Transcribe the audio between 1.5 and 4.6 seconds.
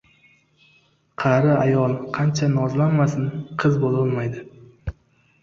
ayol qancha nozlanmasin qiz bo‘lolmaydi.